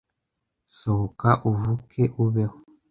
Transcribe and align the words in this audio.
Sohoka, 0.77 1.29
uvuke 1.49 2.03
ubeho, 2.23 2.57